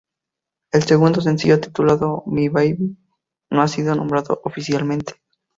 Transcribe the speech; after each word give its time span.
El 0.71 0.81
segundo 0.81 1.21
sencillo 1.21 1.61
titulado 1.61 2.23
My 2.25 2.49
Baby, 2.49 2.97
no 3.51 3.61
ha 3.61 3.67
sido 3.67 3.93
nombrado 3.93 4.41
oficialmente. 4.45 5.21